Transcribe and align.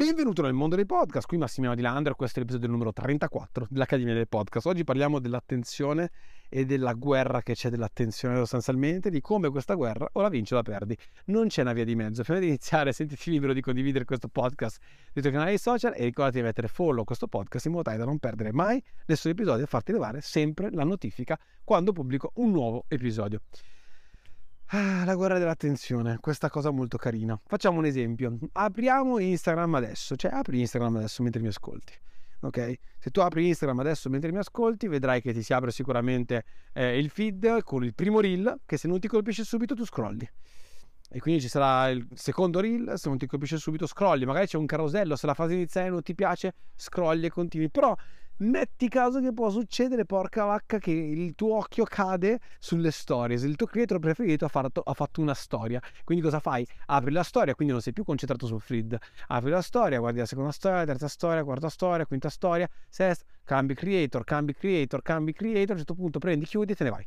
Benvenuto 0.00 0.40
nel 0.40 0.54
mondo 0.54 0.76
dei 0.76 0.86
podcast, 0.86 1.26
qui 1.26 1.36
Massimiliano 1.36 1.78
Di 1.78 1.86
Landro, 1.86 2.14
questo 2.14 2.38
è 2.38 2.40
l'episodio 2.40 2.68
numero 2.68 2.90
34 2.90 3.66
dell'Accademia 3.68 4.14
del 4.14 4.28
Podcast. 4.28 4.64
Oggi 4.64 4.82
parliamo 4.82 5.18
dell'attenzione 5.18 6.10
e 6.48 6.64
della 6.64 6.94
guerra 6.94 7.42
che 7.42 7.52
c'è 7.52 7.68
dell'attenzione 7.68 8.34
sostanzialmente, 8.36 9.10
di 9.10 9.20
come 9.20 9.50
questa 9.50 9.74
guerra 9.74 10.08
o 10.10 10.22
la 10.22 10.30
vinci 10.30 10.54
o 10.54 10.56
la 10.56 10.62
perdi. 10.62 10.96
Non 11.26 11.48
c'è 11.48 11.60
una 11.60 11.74
via 11.74 11.84
di 11.84 11.94
mezzo. 11.94 12.22
Prima 12.22 12.38
di 12.38 12.46
iniziare 12.46 12.94
sentiti 12.94 13.28
libero 13.28 13.52
di 13.52 13.60
condividere 13.60 14.06
questo 14.06 14.28
podcast 14.28 14.80
sui 15.12 15.20
tuoi 15.20 15.34
canali 15.34 15.58
social 15.58 15.92
e 15.94 16.04
ricordati 16.04 16.38
di 16.38 16.44
mettere 16.44 16.68
follow 16.68 17.02
a 17.02 17.04
questo 17.04 17.26
podcast 17.26 17.66
in 17.66 17.72
modo 17.72 17.84
tale 17.84 17.98
da 17.98 18.06
non 18.06 18.18
perdere 18.18 18.52
mai 18.52 18.82
nessun 19.04 19.32
episodio 19.32 19.64
e 19.64 19.66
farti 19.66 19.92
levare 19.92 20.22
sempre 20.22 20.70
la 20.70 20.84
notifica 20.84 21.38
quando 21.62 21.92
pubblico 21.92 22.30
un 22.36 22.52
nuovo 22.52 22.86
episodio. 22.88 23.42
Ah, 24.72 25.04
la 25.04 25.16
guerra 25.16 25.36
dell'attenzione, 25.38 26.18
questa 26.20 26.48
cosa 26.48 26.70
molto 26.70 26.96
carina. 26.96 27.36
Facciamo 27.44 27.78
un 27.78 27.86
esempio. 27.86 28.38
Apriamo 28.52 29.18
Instagram 29.18 29.74
adesso, 29.74 30.14
cioè 30.14 30.30
apri 30.32 30.60
Instagram 30.60 30.94
adesso 30.94 31.24
mentre 31.24 31.40
mi 31.40 31.48
ascolti. 31.48 31.92
Ok? 32.42 32.74
Se 33.00 33.10
tu 33.10 33.18
apri 33.18 33.48
Instagram 33.48 33.80
adesso 33.80 34.08
mentre 34.08 34.30
mi 34.30 34.38
ascolti, 34.38 34.86
vedrai 34.86 35.20
che 35.22 35.32
ti 35.32 35.42
si 35.42 35.52
apre 35.52 35.72
sicuramente 35.72 36.44
eh, 36.72 36.96
il 36.96 37.10
feed 37.10 37.64
con 37.64 37.82
il 37.82 37.94
primo 37.96 38.20
reel 38.20 38.60
che 38.64 38.76
se 38.76 38.86
non 38.86 39.00
ti 39.00 39.08
colpisce 39.08 39.42
subito 39.42 39.74
tu 39.74 39.84
scrolli. 39.84 40.30
E 41.12 41.18
quindi 41.18 41.40
ci 41.40 41.48
sarà 41.48 41.88
il 41.88 42.06
secondo 42.14 42.60
reel, 42.60 42.92
se 42.96 43.08
non 43.08 43.18
ti 43.18 43.26
colpisce 43.26 43.58
subito 43.58 43.88
scrolli, 43.88 44.24
magari 44.24 44.46
c'è 44.46 44.56
un 44.56 44.66
carosello, 44.66 45.16
se 45.16 45.26
la 45.26 45.34
fase 45.34 45.54
iniziale 45.54 45.88
non 45.88 46.02
ti 46.04 46.14
piace, 46.14 46.54
scrolli 46.76 47.26
e 47.26 47.30
continui. 47.30 47.70
Però 47.70 47.96
metti 48.40 48.88
caso 48.88 49.20
che 49.20 49.32
può 49.32 49.50
succedere, 49.50 50.04
porca 50.04 50.44
vacca, 50.44 50.78
che 50.78 50.90
il 50.90 51.34
tuo 51.34 51.56
occhio 51.56 51.84
cade 51.84 52.40
sulle 52.58 52.90
storie. 52.90 53.38
Se 53.38 53.46
il 53.46 53.56
tuo 53.56 53.66
creator 53.66 53.98
preferito 53.98 54.44
ha 54.44 54.48
fatto, 54.48 54.80
ha 54.80 54.94
fatto, 54.94 55.20
una 55.20 55.34
storia. 55.34 55.80
Quindi 56.04 56.22
cosa 56.22 56.40
fai? 56.40 56.66
Apri 56.86 57.12
la 57.12 57.22
storia, 57.22 57.54
quindi 57.54 57.72
non 57.72 57.82
sei 57.82 57.92
più 57.92 58.04
concentrato 58.04 58.46
sul 58.46 58.60
feed. 58.60 58.96
Apri 59.28 59.50
la 59.50 59.62
storia, 59.62 59.98
guardi 59.98 60.18
la 60.18 60.26
seconda 60.26 60.52
storia, 60.52 60.84
terza 60.84 61.08
storia, 61.08 61.44
quarta 61.44 61.68
storia, 61.68 62.06
quinta 62.06 62.28
storia, 62.28 62.68
sesta, 62.88 63.24
cambi 63.44 63.74
creator, 63.74 64.24
cambi 64.24 64.54
creator, 64.54 65.02
cambi 65.02 65.32
creator, 65.32 65.70
a 65.70 65.72
un 65.72 65.78
certo 65.78 65.94
punto 65.94 66.18
prendi, 66.18 66.44
chiudi 66.44 66.72
e 66.72 66.74
te 66.74 66.84
ne 66.84 66.90
vai. 66.90 67.06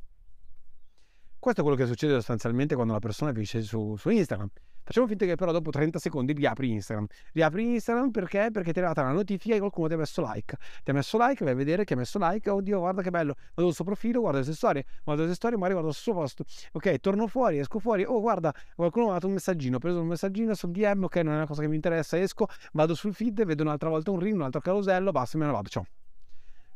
Questo 1.43 1.59
è 1.59 1.63
quello 1.65 1.77
che 1.77 1.87
succede 1.87 2.13
sostanzialmente 2.13 2.73
quando 2.73 2.93
la 2.93 2.99
persona 2.99 3.33
finisce 3.33 3.61
su, 3.63 3.97
su 3.97 4.09
Instagram. 4.09 4.47
Facciamo 4.81 5.07
finta 5.07 5.25
che 5.25 5.35
però 5.35 5.51
dopo 5.51 5.71
30 5.71 5.99
secondi 5.99 6.31
riapri 6.31 6.71
Instagram. 6.71 7.05
Riapri 7.33 7.73
Instagram 7.73 8.11
perché? 8.11 8.47
Perché 8.49 8.71
ti 8.71 8.79
è 8.79 8.81
arrivata 8.81 9.01
una 9.01 9.11
notifica 9.11 9.53
che 9.53 9.59
qualcuno 9.59 9.89
ti 9.89 9.93
ha 9.95 9.97
messo 9.97 10.21
like. 10.25 10.57
Ti 10.85 10.91
ha 10.91 10.93
messo 10.93 11.17
like, 11.19 11.43
vai 11.43 11.51
a 11.51 11.55
vedere 11.57 11.83
che 11.83 11.95
ha 11.95 11.97
messo 11.97 12.17
like. 12.21 12.49
Oddio, 12.49 12.79
guarda 12.79 13.01
che 13.01 13.09
bello. 13.09 13.33
Vado 13.55 13.67
sul 13.67 13.73
suo 13.73 13.83
profilo, 13.83 14.21
guardo 14.21 14.37
le 14.37 14.45
sue 14.45 14.53
storie, 14.53 14.85
guardo 15.03 15.23
le 15.23 15.27
sue 15.27 15.35
storie, 15.35 15.57
magari 15.57 15.73
guardo 15.73 15.89
il 15.89 15.97
suo 15.97 16.13
post. 16.13 16.43
Ok, 16.71 16.99
torno 17.01 17.27
fuori, 17.27 17.59
esco 17.59 17.79
fuori. 17.79 18.05
Oh, 18.05 18.21
guarda, 18.21 18.53
qualcuno 18.73 19.07
mi 19.07 19.11
ha 19.11 19.15
dato 19.15 19.27
un 19.27 19.33
messaggino. 19.33 19.75
Ho 19.75 19.79
preso 19.79 19.99
un 19.99 20.07
messaggino 20.07 20.53
sul 20.53 20.71
DM. 20.71 21.03
Ok, 21.03 21.17
non 21.17 21.33
è 21.33 21.35
una 21.35 21.45
cosa 21.45 21.61
che 21.61 21.67
mi 21.67 21.75
interessa. 21.75 22.17
Esco, 22.17 22.47
vado 22.71 22.95
sul 22.95 23.13
feed, 23.13 23.43
vedo 23.43 23.63
un'altra 23.63 23.89
volta 23.89 24.11
un 24.11 24.19
ring, 24.19 24.35
un 24.35 24.43
altro 24.43 24.61
carosello, 24.61 25.11
basta, 25.11 25.37
me 25.37 25.45
ne 25.45 25.51
vado. 25.51 25.67
Ciao. 25.67 25.85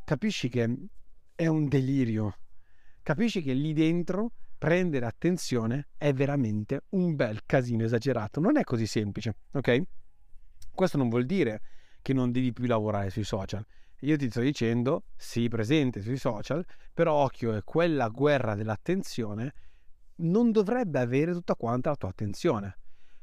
Capisci 0.04 0.50
che 0.50 0.76
è 1.34 1.46
un 1.46 1.68
delirio. 1.68 2.36
Capisci 3.02 3.40
che 3.40 3.54
lì 3.54 3.72
dentro 3.72 4.32
prendere 4.58 5.06
attenzione 5.06 5.88
è 5.96 6.12
veramente 6.12 6.82
un 6.90 7.14
bel 7.14 7.40
casino 7.46 7.84
esagerato. 7.84 8.40
Non 8.40 8.58
è 8.58 8.64
così 8.64 8.86
semplice, 8.86 9.36
ok? 9.52 9.82
Questo 10.74 10.98
non 10.98 11.08
vuol 11.08 11.24
dire 11.24 11.60
che 12.02 12.12
non 12.12 12.32
devi 12.32 12.52
più 12.52 12.66
lavorare 12.66 13.10
sui 13.10 13.24
social. 13.24 13.64
Io 14.02 14.16
ti 14.16 14.28
sto 14.28 14.40
dicendo, 14.40 15.04
sii 15.16 15.48
presente 15.48 16.00
sui 16.00 16.16
social, 16.16 16.64
però 16.92 17.14
occhio, 17.14 17.54
è 17.54 17.62
quella 17.64 18.08
guerra 18.08 18.54
dell'attenzione 18.54 19.52
non 20.20 20.50
dovrebbe 20.50 20.98
avere 20.98 21.32
tutta 21.32 21.54
quanta 21.54 21.90
la 21.90 21.96
tua 21.96 22.08
attenzione. 22.08 22.78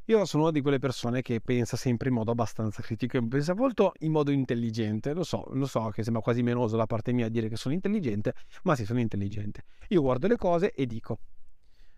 Io 0.08 0.24
sono 0.26 0.44
una 0.44 0.52
di 0.52 0.62
quelle 0.62 0.78
persone 0.78 1.24
che 1.24 1.42
pensa 1.42 1.78
sempre 1.78 2.10
in 2.10 2.14
modo 2.14 2.30
abbastanza 2.30 2.84
critico 2.84 3.20
pensa 3.28 3.56
molto 3.56 3.94
in 4.00 4.12
modo 4.12 4.30
intelligente. 4.32 5.14
Lo 5.14 5.24
so, 5.24 5.46
lo 5.54 5.66
so 5.66 5.90
che 5.90 6.04
sembra 6.04 6.22
quasi 6.22 6.44
menoso 6.44 6.78
da 6.78 6.86
parte 6.86 7.12
mia 7.12 7.28
dire 7.28 7.50
che 7.50 7.56
sono 7.56 7.74
intelligente, 7.74 8.34
ma 8.64 8.76
sì, 8.76 8.86
sono 8.86 9.00
intelligente. 9.00 9.64
Io 9.90 10.02
guardo 10.02 10.28
le 10.28 10.38
cose 10.38 10.74
e 10.74 10.86
dico, 10.86 11.20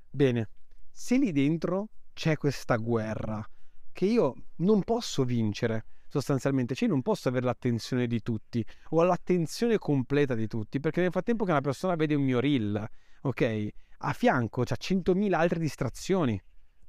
bene, 0.09 0.49
se 0.91 1.17
lì 1.17 1.31
dentro 1.31 1.89
c'è 2.13 2.37
questa 2.37 2.75
guerra 2.77 3.47
che 3.91 4.05
io 4.05 4.35
non 4.57 4.83
posso 4.83 5.23
vincere, 5.23 5.85
sostanzialmente, 6.07 6.75
cioè 6.75 6.87
non 6.87 7.01
posso 7.01 7.29
avere 7.29 7.45
l'attenzione 7.45 8.07
di 8.07 8.21
tutti 8.21 8.65
o 8.89 9.03
l'attenzione 9.03 9.77
completa 9.77 10.35
di 10.35 10.47
tutti, 10.47 10.79
perché 10.79 11.01
nel 11.01 11.11
frattempo 11.11 11.45
che 11.45 11.51
una 11.51 11.61
persona 11.61 11.95
vede 11.95 12.15
un 12.15 12.23
mio 12.23 12.39
reel, 12.39 12.87
ok, 13.21 13.67
a 13.99 14.13
fianco 14.13 14.63
c'ha 14.63 14.75
100.000 14.79 15.33
altre 15.33 15.59
distrazioni, 15.59 16.39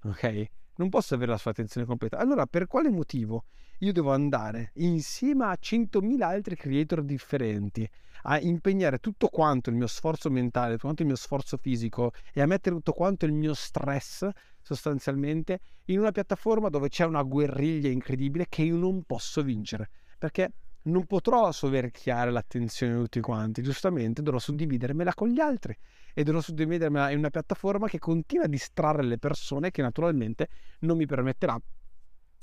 ok? 0.04 0.46
Non 0.78 0.88
posso 0.88 1.14
avere 1.14 1.32
la 1.32 1.38
sua 1.38 1.50
attenzione 1.50 1.86
completa. 1.86 2.18
Allora, 2.18 2.46
per 2.46 2.66
quale 2.66 2.90
motivo 2.90 3.44
io 3.80 3.92
devo 3.92 4.12
andare 4.12 4.72
insieme 4.76 5.44
a 5.44 5.56
100.000 5.60 6.22
altri 6.22 6.56
creator 6.56 7.02
differenti 7.04 7.88
a 8.22 8.40
impegnare 8.40 8.98
tutto 8.98 9.28
quanto 9.28 9.70
il 9.70 9.76
mio 9.76 9.86
sforzo 9.86 10.30
mentale, 10.30 10.72
tutto 10.72 10.82
quanto 10.82 11.02
il 11.02 11.08
mio 11.08 11.16
sforzo 11.16 11.56
fisico 11.56 12.12
e 12.32 12.40
a 12.40 12.46
mettere 12.46 12.74
tutto 12.74 12.92
quanto 12.92 13.26
il 13.26 13.32
mio 13.32 13.54
stress 13.54 14.28
sostanzialmente 14.60 15.60
in 15.86 16.00
una 16.00 16.10
piattaforma 16.10 16.68
dove 16.68 16.88
c'è 16.88 17.04
una 17.04 17.22
guerriglia 17.22 17.88
incredibile 17.88 18.46
che 18.48 18.62
io 18.62 18.76
non 18.76 19.04
posso 19.04 19.42
vincere 19.42 19.90
perché 20.18 20.52
non 20.82 21.04
potrò 21.06 21.52
soverchiare 21.52 22.30
l'attenzione 22.30 22.94
di 22.94 23.00
tutti 23.00 23.20
quanti, 23.20 23.62
giustamente 23.62 24.22
dovrò 24.22 24.38
suddividermela 24.38 25.14
con 25.14 25.28
gli 25.28 25.40
altri 25.40 25.76
e 26.14 26.22
dovrò 26.22 26.40
suddividermela 26.40 27.10
in 27.10 27.18
una 27.18 27.30
piattaforma 27.30 27.88
che 27.88 27.98
continua 27.98 28.44
a 28.44 28.48
distrarre 28.48 29.02
le 29.02 29.18
persone 29.18 29.70
che 29.70 29.82
naturalmente 29.82 30.48
non 30.80 30.96
mi 30.96 31.06
permetterà 31.06 31.60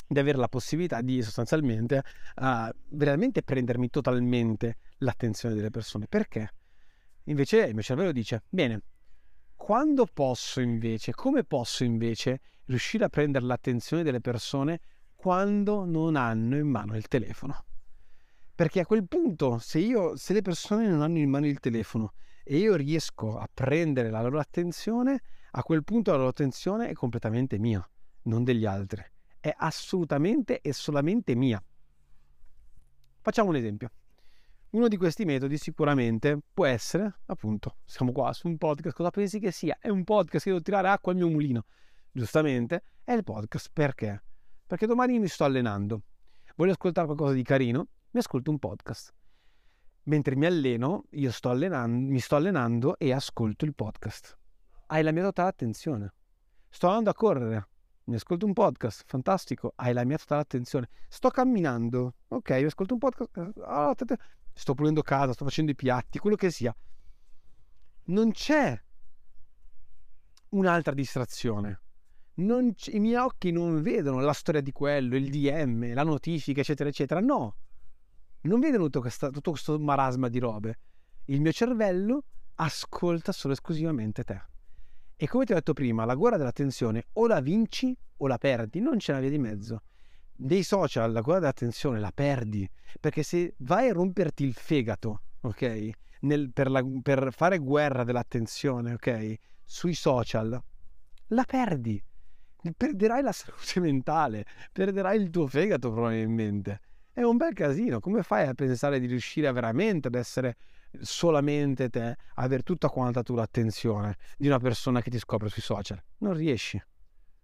di 0.08 0.20
avere 0.20 0.38
la 0.38 0.48
possibilità 0.48 1.02
di 1.02 1.22
sostanzialmente 1.24 2.04
uh, 2.36 2.70
veramente 2.90 3.42
prendermi 3.42 3.90
totalmente 3.90 4.78
l'attenzione 5.00 5.56
delle 5.56 5.72
persone. 5.72 6.06
Perché? 6.08 6.50
Invece 7.24 7.64
il 7.64 7.74
mio 7.74 7.82
cervello 7.82 8.12
dice, 8.12 8.44
bene, 8.50 8.82
quando 9.56 10.06
posso 10.06 10.62
invece, 10.62 11.14
come 11.14 11.44
posso 11.44 11.84
invece 11.84 12.42
riuscire 12.66 13.06
a 13.06 13.10
prendere 13.10 13.46
l'attenzione 13.46 14.04
delle 14.04 14.22
persone 14.22 14.80
quando 15.16 15.86
non 15.86 16.16
hanno 16.16 16.56
in 16.56 16.68
mano 16.68 16.96
il 16.96 17.08
telefono? 17.08 17.64
Perché 18.56 18.80
a 18.80 18.86
quel 18.86 19.06
punto, 19.06 19.58
se, 19.58 19.80
io, 19.80 20.16
se 20.16 20.32
le 20.32 20.42
persone 20.42 20.88
non 20.88 21.02
hanno 21.02 21.18
in 21.18 21.30
mano 21.30 21.46
il 21.46 21.60
telefono 21.60 22.14
e 22.42 22.58
io 22.58 22.76
riesco 22.76 23.38
a 23.38 23.50
prendere 23.54 24.10
la 24.10 24.22
loro 24.22 24.40
attenzione, 24.40 25.22
a 25.52 25.62
quel 25.62 25.84
punto 25.84 26.12
la 26.12 26.18
loro 26.18 26.30
attenzione 26.30 26.88
è 26.88 26.94
completamente 26.94 27.58
mia, 27.60 27.86
non 28.24 28.46
degli 28.46 28.66
altri. 28.66 29.04
È 29.42 29.54
assolutamente 29.58 30.62
e 30.62 30.72
solamente 30.72 31.36
mia. 31.36 31.62
Facciamo 33.20 33.50
un 33.50 33.58
esempio. 33.58 33.92
Uno 34.70 34.88
di 34.88 34.96
questi 34.96 35.26
metodi 35.26 35.58
sicuramente 35.58 36.40
può 36.54 36.66
essere, 36.66 37.14
appunto, 37.26 37.80
siamo 37.84 38.14
qua 38.14 38.32
su 38.32 38.48
un 38.48 38.58
podcast, 38.58 38.96
cosa 38.96 39.10
pensi 39.10 39.40
che 39.40 39.52
sia? 39.52 39.78
È 39.82 39.90
un 39.90 40.06
podcast 40.06 40.46
che 40.46 40.52
devo 40.52 40.62
tirare 40.62 40.88
acqua 40.88 41.12
al 41.12 41.18
mio 41.18 41.28
mulino. 41.28 41.66
Giustamente, 42.10 42.84
è 43.04 43.12
il 43.12 43.24
podcast 43.26 43.70
perché? 43.74 44.24
Perché 44.66 44.86
domani 44.86 45.20
mi 45.20 45.28
sto 45.28 45.44
allenando. 45.44 46.04
Voglio 46.56 46.72
ascoltare 46.72 47.06
qualcosa 47.06 47.34
di 47.34 47.44
carino 47.44 47.88
mi 48.16 48.22
ascolto 48.22 48.50
un 48.50 48.60
podcast. 48.60 49.14
Mentre 50.04 50.38
mi 50.38 50.46
alleno, 50.46 51.04
io 51.12 51.32
sto 51.32 51.50
allenando, 51.50 52.10
mi 52.10 52.20
sto 52.22 52.38
allenando 52.38 52.98
e 52.98 53.12
ascolto 53.12 53.66
il 53.66 53.76
podcast. 53.76 54.38
Hai 54.86 55.04
la 55.04 55.12
mia 55.12 55.24
totale 55.24 55.50
attenzione. 55.50 56.14
Sto 56.70 56.88
andando 56.88 57.10
a 57.10 57.14
correre, 57.14 57.68
mi 58.06 58.16
ascolto 58.16 58.46
un 58.46 58.54
podcast, 58.54 59.04
fantastico, 59.06 59.74
hai 59.76 59.92
la 59.92 60.06
mia 60.06 60.18
totale 60.18 60.40
attenzione. 60.40 60.88
Sto 61.10 61.30
camminando, 61.30 62.14
ok, 62.30 62.52
mi 62.52 62.64
ascolto 62.64 62.94
un 62.94 63.00
podcast, 63.00 63.52
sto 64.54 64.74
pulendo 64.76 65.02
casa, 65.02 65.34
sto 65.34 65.44
facendo 65.44 65.72
i 65.72 65.76
piatti, 65.76 66.18
quello 66.18 66.38
che 66.38 66.52
sia. 66.52 66.74
Non 68.06 68.32
c'è 68.32 68.82
un'altra 70.52 70.94
distrazione. 70.94 71.82
I 72.36 73.00
miei 73.00 73.16
occhi 73.16 73.52
non 73.52 73.82
vedono 73.82 74.22
la 74.22 74.32
storia 74.32 74.62
di 74.62 74.72
quello, 74.72 75.18
il 75.18 75.30
DM, 75.30 75.94
la 75.94 76.04
notifica, 76.04 76.62
eccetera, 76.62 76.88
eccetera. 76.88 77.20
No, 77.20 77.58
non 78.48 78.60
vedono 78.60 78.86
tutto, 78.86 79.02
questa, 79.02 79.30
tutto 79.30 79.52
questo 79.52 79.80
marasma 79.80 80.30
di 80.30 80.40
robe. 80.40 80.80
Il 81.26 81.42
mio 81.42 81.52
cervello 81.52 82.24
ascolta 82.56 83.32
solo 83.32 83.54
esclusivamente 83.54 84.24
te. 84.24 84.42
E 85.16 85.28
come 85.28 85.46
ti 85.46 85.52
ho 85.52 85.56
detto 85.56 85.74
prima, 85.74 86.06
la 86.06 86.16
guerra 86.16 86.38
dell'attenzione 86.38 87.08
o 87.14 87.28
la 87.28 87.40
vinci 87.40 87.96
o 88.18 88.28
la 88.28 88.38
perdi, 88.38 88.80
non 88.80 88.98
c'è 88.98 89.12
una 89.12 89.22
via 89.22 89.30
di 89.30 89.40
mezzo. 89.40 89.82
Dei 90.38 90.64
social 90.64 91.12
la 91.12 91.22
guerra 91.22 91.40
dell'attenzione 91.40 92.00
la 92.00 92.12
perdi, 92.14 92.70
perché 93.00 93.24
se 93.24 93.56
vai 93.60 93.90
a 93.90 93.94
romperti 93.94 94.44
il 94.44 94.54
fegato, 94.54 95.22
ok? 95.42 95.90
Nel, 96.22 96.52
per, 96.52 96.70
la, 96.70 96.84
per 97.02 97.30
fare 97.32 97.58
guerra 97.58 98.04
dell'attenzione, 98.04 98.94
ok? 98.94 99.36
Sui 99.64 99.94
social, 99.94 100.62
la 101.28 101.44
perdi. 101.46 102.04
Perderai 102.76 103.22
la 103.22 103.32
salute 103.32 103.80
mentale, 103.82 104.46
perderai 104.72 105.20
il 105.20 105.30
tuo 105.30 105.48
fegato 105.48 105.92
probabilmente 105.92 106.82
è 107.16 107.24
un 107.24 107.38
bel 107.38 107.54
casino. 107.54 108.02
Come 108.02 108.24
fai 108.24 108.46
a 108.46 108.54
pensare 108.54 109.00
di 109.00 109.08
riuscire 109.08 109.50
veramente 109.54 110.10
ad 110.10 110.16
essere 110.16 110.58
solamente 111.00 111.90
te, 111.90 112.18
avere 112.36 112.62
tutta 112.62 112.90
quanta 112.90 113.24
tu 113.24 113.36
l'attenzione 113.36 114.18
di 114.38 114.48
una 114.48 114.60
persona 114.60 115.02
che 115.02 115.10
ti 115.10 115.18
scopre 115.18 115.48
sui 115.48 115.62
social? 115.62 116.02
Non 116.18 116.34
riesci, 116.34 116.82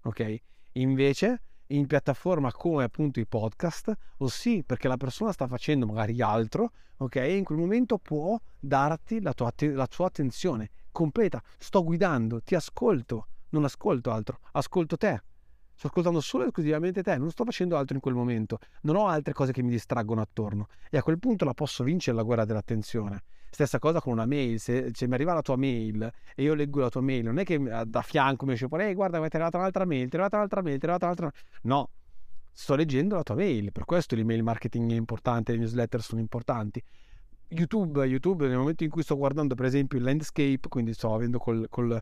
ok? 0.04 0.36
Invece, 0.74 1.42
in 1.68 1.88
piattaforma 1.88 2.52
come 2.52 2.84
appunto 2.84 3.22
i 3.22 3.26
podcast, 3.26 3.94
o 4.18 4.28
sì, 4.28 4.62
perché 4.66 4.90
la 4.90 4.98
persona 4.98 5.32
sta 5.32 5.48
facendo 5.48 5.86
magari 5.86 6.22
altro, 6.22 6.74
ok? 6.98 7.16
E 7.16 7.38
in 7.38 7.46
quel 7.46 7.58
momento 7.58 7.98
può 7.98 8.38
darti 8.60 9.22
la, 9.22 9.32
tua, 9.34 9.54
la 9.58 9.88
sua 9.90 10.08
attenzione 10.08 10.70
completa. 10.92 11.42
Sto 11.58 11.82
guidando, 11.82 12.42
ti 12.42 12.56
ascolto, 12.56 13.28
non 13.52 13.64
ascolto 13.64 14.12
altro, 14.12 14.40
ascolto 14.52 14.98
te. 14.98 15.24
Sto 15.82 15.90
ascoltando 15.90 16.22
solo 16.22 16.44
e 16.44 16.46
esclusivamente 16.46 17.02
te, 17.02 17.18
non 17.18 17.32
sto 17.32 17.44
facendo 17.44 17.76
altro 17.76 17.96
in 17.96 18.02
quel 18.02 18.14
momento, 18.14 18.60
non 18.82 18.96
ho 18.96 19.08
altre 19.08 19.34
cose 19.34 19.52
che 19.52 19.64
mi 19.64 19.72
distraggono 19.72 20.22
attorno 20.22 20.68
e 20.92 21.00
a 21.00 21.02
quel 21.02 21.18
punto 21.18 21.44
la 21.44 21.56
posso 21.56 21.84
vincere 21.84 22.16
la 22.16 22.22
guerra 22.22 22.46
dell'attenzione. 22.46 23.24
Stessa 23.50 23.80
cosa 23.80 24.00
con 24.00 24.14
una 24.14 24.28
mail, 24.28 24.60
se, 24.60 24.92
se 24.94 25.08
mi 25.08 25.16
arriva 25.16 25.34
la 25.34 25.42
tua 25.42 25.56
mail 25.56 26.08
e 26.36 26.44
io 26.44 26.54
leggo 26.54 26.82
la 26.82 26.90
tua 26.90 27.02
mail, 27.02 27.24
non 27.24 27.40
è 27.40 27.44
che 27.44 27.60
da 27.88 28.02
fianco 28.04 28.46
mi 28.46 28.54
esce 28.54 28.68
fuori, 28.68 28.84
ehi 28.84 28.94
guarda, 28.94 29.18
mi 29.18 29.24
è 29.24 29.30
arrivata 29.32 29.58
un'altra 29.58 29.86
mail, 29.86 30.08
ti 30.08 30.18
è 30.18 30.20
arrivata 30.20 30.36
un'altra 30.36 30.62
mail, 30.62 30.78
ti 30.78 30.86
è 30.86 30.90
arrivata 30.90 31.06
un'altra 31.06 31.32
No, 31.64 31.90
sto 32.52 32.76
leggendo 32.76 33.16
la 33.16 33.24
tua 33.24 33.34
mail, 33.34 33.72
per 33.72 33.86
questo 33.86 34.14
l'email 34.14 34.44
marketing 34.44 34.92
è 34.92 34.96
importante, 34.96 35.54
le 35.54 35.58
newsletter 35.58 36.04
sono 36.04 36.22
importanti. 36.22 36.80
YouTube, 37.48 38.06
YouTube 38.06 38.48
nel 38.48 38.58
momento 38.58 38.84
in 38.84 38.92
cui 38.92 39.02
sto 39.02 39.18
guardando 39.18 39.56
per 39.56 39.66
esempio 39.66 39.98
il 39.98 40.04
landscape, 40.04 40.68
quindi 40.70 40.94
sto 40.94 41.12
avendo 41.12 41.40
col, 41.40 41.66
col, 41.72 42.00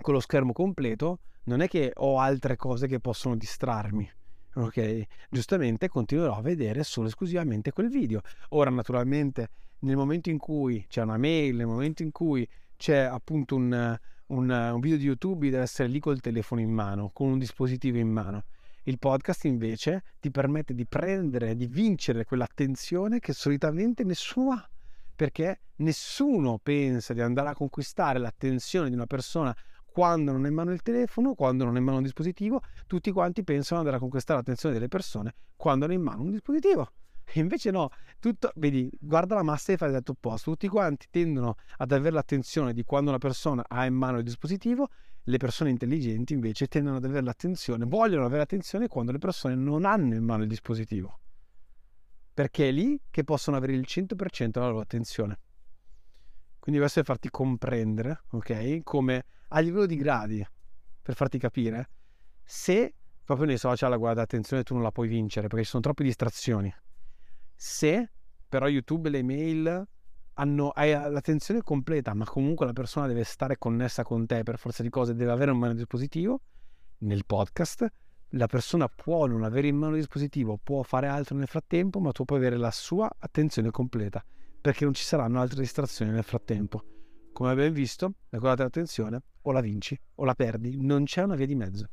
con 0.00 0.14
lo 0.14 0.20
schermo 0.20 0.52
completo, 0.52 1.20
non 1.44 1.60
è 1.60 1.68
che 1.68 1.92
ho 1.94 2.18
altre 2.18 2.56
cose 2.56 2.86
che 2.86 3.00
possono 3.00 3.36
distrarmi. 3.36 4.10
Ok, 4.54 5.06
giustamente 5.28 5.88
continuerò 5.88 6.36
a 6.36 6.40
vedere 6.40 6.82
solo 6.82 7.08
esclusivamente 7.08 7.72
quel 7.72 7.88
video. 7.88 8.22
Ora, 8.50 8.70
naturalmente, 8.70 9.50
nel 9.80 9.96
momento 9.96 10.30
in 10.30 10.38
cui 10.38 10.86
c'è 10.88 11.02
una 11.02 11.18
mail, 11.18 11.56
nel 11.56 11.66
momento 11.66 12.02
in 12.02 12.10
cui 12.10 12.48
c'è 12.76 13.00
appunto 13.00 13.56
un, 13.56 13.98
un, 14.26 14.50
un 14.50 14.80
video 14.80 14.96
di 14.96 15.04
YouTube, 15.04 15.50
deve 15.50 15.62
essere 15.62 15.88
lì 15.88 16.00
col 16.00 16.20
telefono 16.20 16.60
in 16.62 16.70
mano, 16.70 17.10
con 17.12 17.28
un 17.28 17.38
dispositivo 17.38 17.98
in 17.98 18.08
mano. 18.08 18.44
Il 18.84 18.98
podcast 18.98 19.44
invece 19.44 20.04
ti 20.20 20.30
permette 20.30 20.72
di 20.72 20.86
prendere, 20.86 21.56
di 21.56 21.66
vincere 21.66 22.24
quell'attenzione 22.24 23.18
che 23.18 23.32
solitamente 23.32 24.04
nessuno 24.04 24.52
ha, 24.52 24.70
perché 25.14 25.60
nessuno 25.76 26.58
pensa 26.62 27.12
di 27.12 27.20
andare 27.20 27.50
a 27.50 27.54
conquistare 27.54 28.18
l'attenzione 28.18 28.88
di 28.88 28.94
una 28.94 29.06
persona 29.06 29.54
quando 29.96 30.30
non 30.30 30.44
è 30.44 30.48
in 30.48 30.54
mano 30.54 30.72
il 30.72 30.82
telefono, 30.82 31.32
quando 31.32 31.64
non 31.64 31.74
è 31.74 31.78
in 31.78 31.84
mano 31.84 31.96
un 31.96 32.02
dispositivo, 32.02 32.60
tutti 32.86 33.10
quanti 33.12 33.42
pensano 33.42 33.80
di 33.80 33.86
andare 33.86 33.96
a 33.96 33.98
conquistare 33.98 34.38
l'attenzione 34.38 34.74
delle 34.74 34.88
persone 34.88 35.36
quando 35.56 35.86
hanno 35.86 35.94
in 35.94 36.02
mano 36.02 36.20
un 36.20 36.30
dispositivo. 36.32 36.90
E 37.24 37.40
invece 37.40 37.70
no, 37.70 37.88
tutto, 38.20 38.52
vedi, 38.56 38.90
guarda 39.00 39.34
la 39.34 39.42
massa 39.42 39.72
e 39.72 39.78
fai 39.78 39.90
detto 39.90 40.12
opposto. 40.12 40.50
Tutti 40.50 40.68
quanti 40.68 41.06
tendono 41.10 41.54
ad 41.78 41.92
avere 41.92 42.14
l'attenzione 42.14 42.74
di 42.74 42.84
quando 42.84 43.08
una 43.08 43.18
persona 43.18 43.64
ha 43.66 43.86
in 43.86 43.94
mano 43.94 44.18
il 44.18 44.22
dispositivo, 44.22 44.90
le 45.22 45.36
persone 45.38 45.70
intelligenti 45.70 46.34
invece 46.34 46.66
tendono 46.66 46.96
ad 46.96 47.04
avere 47.04 47.24
l'attenzione, 47.24 47.86
vogliono 47.86 48.26
avere 48.26 48.40
l'attenzione 48.40 48.88
quando 48.88 49.12
le 49.12 49.18
persone 49.18 49.54
non 49.54 49.86
hanno 49.86 50.14
in 50.14 50.24
mano 50.24 50.42
il 50.42 50.48
dispositivo. 50.48 51.20
Perché 52.34 52.68
è 52.68 52.70
lì 52.70 53.00
che 53.10 53.24
possono 53.24 53.56
avere 53.56 53.72
il 53.72 53.86
100% 53.88 54.50
della 54.50 54.66
loro 54.66 54.80
attenzione. 54.80 55.38
Quindi 56.58 56.80
questo 56.80 57.00
è 57.00 57.02
farti 57.02 57.30
comprendere, 57.30 58.24
ok? 58.32 58.82
Come 58.82 59.24
a 59.48 59.60
livello 59.60 59.86
di 59.86 59.96
gradi, 59.96 60.46
per 61.02 61.14
farti 61.14 61.38
capire, 61.38 61.90
se 62.42 62.94
proprio 63.24 63.46
nei 63.46 63.58
social 63.58 63.96
guarda 63.98 64.22
attenzione 64.22 64.62
tu 64.62 64.74
non 64.74 64.82
la 64.82 64.92
puoi 64.92 65.08
vincere 65.08 65.48
perché 65.48 65.64
ci 65.64 65.70
sono 65.70 65.82
troppe 65.82 66.04
distrazioni. 66.04 66.72
Se 67.54 68.10
però 68.48 68.68
YouTube 68.68 69.08
e 69.08 69.12
le 69.12 69.22
mail 69.22 69.88
hanno, 70.34 70.68
hai 70.70 70.90
l'attenzione 70.90 71.62
completa, 71.62 72.14
ma 72.14 72.24
comunque 72.24 72.66
la 72.66 72.72
persona 72.72 73.06
deve 73.06 73.24
stare 73.24 73.56
connessa 73.58 74.02
con 74.02 74.26
te 74.26 74.42
per 74.42 74.58
forza 74.58 74.82
di 74.82 74.90
cose, 74.90 75.14
deve 75.14 75.32
avere 75.32 75.50
un 75.50 75.58
mano 75.58 75.74
dispositivo, 75.74 76.40
nel 76.98 77.24
podcast 77.24 77.86
la 78.30 78.46
persona 78.46 78.88
può 78.88 79.26
non 79.26 79.44
avere 79.44 79.68
in 79.68 79.76
mano 79.76 79.94
il 79.94 80.00
dispositivo, 80.00 80.58
può 80.62 80.82
fare 80.82 81.06
altro 81.06 81.36
nel 81.36 81.46
frattempo, 81.46 82.00
ma 82.00 82.12
tu 82.12 82.24
puoi 82.24 82.38
avere 82.38 82.56
la 82.56 82.70
sua 82.70 83.10
attenzione 83.18 83.70
completa 83.70 84.22
perché 84.60 84.84
non 84.84 84.94
ci 84.94 85.04
saranno 85.04 85.40
altre 85.40 85.60
distrazioni 85.60 86.10
nel 86.10 86.24
frattempo. 86.24 86.95
Come 87.36 87.50
abbiamo 87.50 87.70
visto, 87.70 88.14
la 88.30 88.38
cosa 88.38 88.54
dell'attenzione 88.54 89.20
o 89.42 89.52
la 89.52 89.60
vinci 89.60 89.94
o 90.14 90.24
la 90.24 90.34
perdi, 90.34 90.80
non 90.80 91.04
c'è 91.04 91.22
una 91.22 91.34
via 91.34 91.44
di 91.44 91.54
mezzo. 91.54 91.86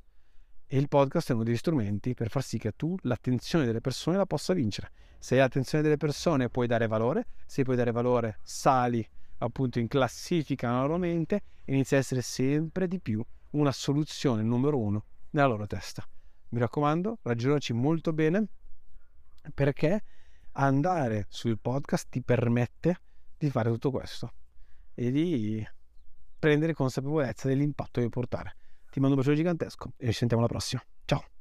E 0.66 0.78
il 0.78 0.88
podcast 0.88 1.31
è 1.31 1.34
uno 1.34 1.44
degli 1.44 1.57
strumenti 1.57 2.13
per 2.13 2.30
far 2.30 2.42
sì 2.42 2.57
che 2.57 2.78
tu 2.78 2.95
l'attenzione 3.01 3.66
delle 3.66 3.81
persone 3.81 4.16
la 4.16 4.25
possa 4.25 4.54
vincere. 4.54 4.92
Se 5.19 5.34
hai 5.34 5.42
l'attenzione 5.42 5.84
delle 5.84 5.98
persone 5.98 6.48
puoi 6.48 6.66
dare 6.66 6.88
valore, 6.88 7.25
se 7.45 7.63
puoi 7.63 7.75
dare 7.75 7.92
valore 7.92 8.40
sali 8.42 9.06
appunto 9.40 9.80
in 9.80 9.90
classifica 9.90 10.69
nella 10.69 10.84
loro 10.84 10.98
mente 10.98 11.42
e 11.66 11.74
inizia 11.74 11.98
a 11.98 12.00
essere 12.00 12.22
sempre 12.22 12.88
di 12.88 13.01
più 13.01 13.22
una 13.50 13.74
soluzione 13.74 14.44
numero 14.44 14.80
uno 14.80 15.04
nella 15.31 15.48
loro 15.48 15.68
testa. 15.68 16.07
Mi 16.51 16.60
raccomando, 16.60 17.18
ragionaci 17.22 17.74
molto 17.74 18.13
bene 18.13 18.48
perché 19.54 20.04
andare 20.54 21.25
sul 21.28 21.60
podcast 21.60 22.07
ti 22.10 22.22
permette 22.22 23.01
di 23.38 23.50
fare 23.50 23.69
tutto 23.69 23.92
questo 23.92 24.31
e 24.94 25.12
di 25.12 25.66
prendere 26.38 26.74
consapevolezza 26.74 27.48
dell'impatto 27.48 28.01
che 28.01 28.10
portare. 28.10 28.57
Ti 28.92 29.00
mando 29.00 29.16
un 29.16 29.22
bacio 29.22 29.36
gigantesco 29.36 29.94
e 29.98 30.07
ci 30.07 30.13
sentiamo 30.13 30.44
alla 30.44 30.51
prossima. 30.51 30.84
Ciao! 31.06 31.32